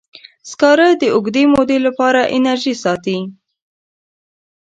سکاره 0.49 0.87
د 1.01 1.03
اوږدې 1.15 1.43
مودې 1.53 1.77
لپاره 1.85 2.21
انرژي 2.37 2.75
ساتي. 2.83 3.19